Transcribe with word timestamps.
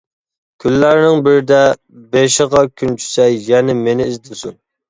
كۈنلەرنىڭ 0.63 1.21
بىرىدە 1.27 1.59
بېشىغا 2.15 2.65
كۈن 2.81 2.99
چۈشسە 3.05 3.29
يەنە 3.53 3.77
مېنى 3.87 4.09
ئىزدىسۇن. 4.13 4.61